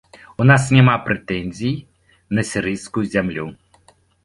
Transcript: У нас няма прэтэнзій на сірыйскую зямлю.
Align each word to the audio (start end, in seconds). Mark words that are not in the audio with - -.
У 0.43 0.45
нас 0.51 0.63
няма 0.75 0.95
прэтэнзій 1.07 1.75
на 2.39 2.47
сірыйскую 2.55 3.07
зямлю. 3.19 3.49